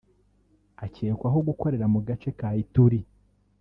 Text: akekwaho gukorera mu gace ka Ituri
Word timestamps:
akekwaho 0.85 1.37
gukorera 1.47 1.85
mu 1.93 1.99
gace 2.07 2.29
ka 2.39 2.49
Ituri 2.63 2.99